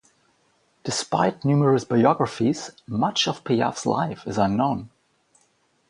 Despite 0.83 1.45
numerous 1.45 1.85
biographies, 1.85 2.71
much 2.87 3.27
of 3.27 3.43
Piaf's 3.43 3.85
life 3.85 4.25
is 4.25 4.39
unknown. 4.39 4.89